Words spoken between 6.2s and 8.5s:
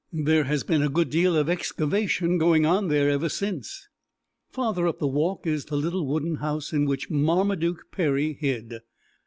house in which Marmaduke Perry